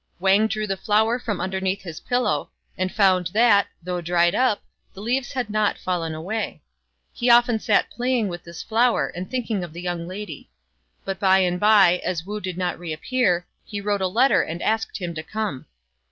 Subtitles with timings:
[0.19, 4.63] Wang drew the flower from under neath his pillow, and found that, though dried up,
[4.95, 6.63] the leaves had not fallen away.
[7.13, 10.49] He often sat playing with this flower and thinking of the young lady;
[11.05, 14.97] but by and by, as Wu did not reappear, he wrote a letter and asked
[14.97, 15.67] him to come.